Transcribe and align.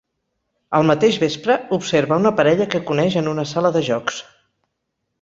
El 0.77 0.87
mateix 0.91 1.19
vespre, 1.25 1.59
observa 1.79 2.19
una 2.23 2.33
parella 2.41 2.69
que 2.75 2.83
coneix 2.91 3.21
en 3.25 3.33
una 3.37 3.49
sala 3.55 3.75
de 3.79 3.87
jocs. 3.93 4.23